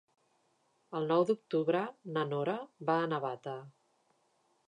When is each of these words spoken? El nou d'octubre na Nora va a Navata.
El 0.99 1.05
nou 1.11 1.25
d'octubre 1.31 1.83
na 2.17 2.25
Nora 2.31 2.57
va 2.91 2.95
a 3.01 3.05
Navata. 3.13 3.57